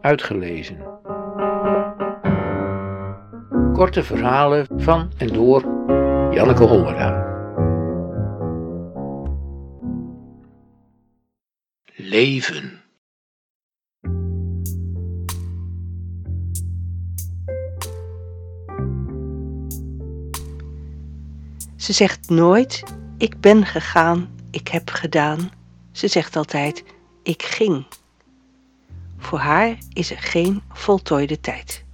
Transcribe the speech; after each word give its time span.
uitgelezen. 0.00 0.78
Korte 3.72 4.02
verhalen 4.02 4.66
van 4.76 5.10
en 5.16 5.28
door 5.28 5.62
Janneke 6.30 6.64
Hollera. 6.64 7.28
Leven. 11.96 12.80
Ze 21.76 21.92
zegt 21.92 22.28
nooit, 22.28 22.82
ik 23.18 23.40
ben 23.40 23.66
gegaan, 23.66 24.28
ik 24.50 24.68
heb 24.68 24.90
gedaan. 24.90 25.50
Ze 25.92 26.08
zegt 26.08 26.36
altijd, 26.36 26.84
ik 27.22 27.42
ging. 27.42 27.86
Voor 29.30 29.38
haar 29.38 29.78
is 29.92 30.10
er 30.10 30.18
geen 30.18 30.62
voltooide 30.72 31.40
tijd. 31.40 31.84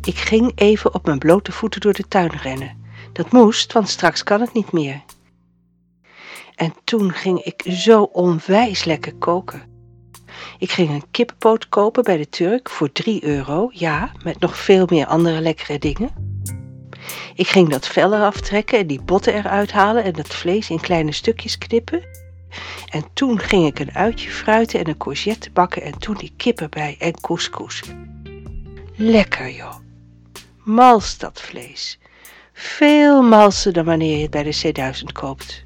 Ik 0.00 0.16
ging 0.16 0.52
even 0.54 0.94
op 0.94 1.06
mijn 1.06 1.18
blote 1.18 1.52
voeten 1.52 1.80
door 1.80 1.92
de 1.92 2.08
tuin 2.08 2.30
rennen. 2.30 2.82
Dat 3.12 3.32
moest, 3.32 3.72
want 3.72 3.88
straks 3.88 4.22
kan 4.22 4.40
het 4.40 4.52
niet 4.52 4.72
meer. 4.72 5.02
En 6.54 6.74
toen 6.84 7.12
ging 7.12 7.38
ik 7.38 7.62
zo 7.66 8.02
onwijs 8.02 8.84
lekker 8.84 9.14
koken. 9.14 9.62
Ik 10.58 10.70
ging 10.70 10.90
een 10.90 11.10
kippenpoot 11.10 11.68
kopen 11.68 12.04
bij 12.04 12.16
de 12.16 12.28
Turk 12.28 12.70
voor 12.70 12.92
3 12.92 13.24
euro, 13.24 13.68
ja, 13.72 14.12
met 14.22 14.40
nog 14.40 14.56
veel 14.56 14.86
meer 14.90 15.06
andere 15.06 15.40
lekkere 15.40 15.78
dingen. 15.78 16.10
Ik 17.34 17.46
ging 17.46 17.68
dat 17.68 17.86
vel 17.86 18.14
eraf 18.14 18.40
trekken 18.40 18.78
en 18.78 18.86
die 18.86 19.02
botten 19.02 19.34
eruit 19.34 19.72
halen 19.72 20.04
en 20.04 20.12
dat 20.12 20.34
vlees 20.34 20.70
in 20.70 20.80
kleine 20.80 21.12
stukjes 21.12 21.58
knippen. 21.58 22.23
En 22.88 23.04
toen 23.12 23.38
ging 23.38 23.66
ik 23.66 23.78
een 23.78 23.94
uitje 23.94 24.30
fruiten 24.30 24.80
en 24.80 24.88
een 24.88 24.96
courgette 24.96 25.50
bakken 25.50 25.82
en 25.82 25.98
toen 25.98 26.14
die 26.14 26.32
kip 26.36 26.60
erbij 26.60 26.96
en 26.98 27.20
couscous. 27.20 27.82
Lekker 28.96 29.50
joh. 29.50 29.76
Mals 30.64 31.18
dat 31.18 31.40
vlees. 31.40 31.98
Veel 32.52 33.22
malser 33.22 33.72
dan 33.72 33.84
wanneer 33.84 34.16
je 34.16 34.22
het 34.22 34.30
bij 34.30 34.42
de 34.42 34.92
C1000 35.02 35.12
koopt. 35.12 35.64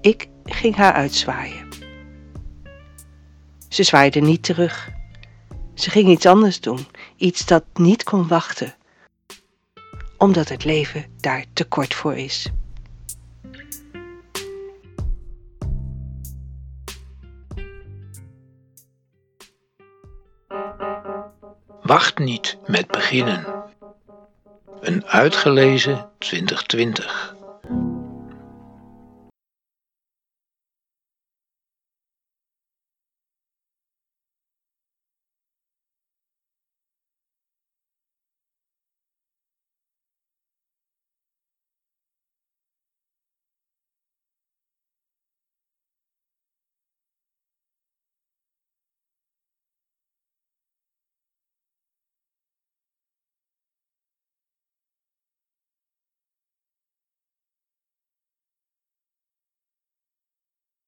Ik 0.00 0.28
ging 0.44 0.76
haar 0.76 0.92
uitzwaaien. 0.92 1.68
Ze 3.68 3.82
zwaaide 3.82 4.20
niet 4.20 4.42
terug. 4.42 4.90
Ze 5.74 5.90
ging 5.90 6.08
iets 6.08 6.26
anders 6.26 6.60
doen, 6.60 6.86
iets 7.16 7.46
dat 7.46 7.64
niet 7.74 8.02
kon 8.02 8.28
wachten, 8.28 8.74
omdat 10.16 10.48
het 10.48 10.64
leven 10.64 11.04
daar 11.20 11.44
te 11.52 11.64
kort 11.64 11.94
voor 11.94 12.16
is. 12.16 12.50
Wacht 21.90 22.18
niet 22.18 22.56
met 22.66 22.86
beginnen. 22.86 23.46
Een 24.80 25.06
uitgelezen 25.06 26.08
2020. 26.18 27.34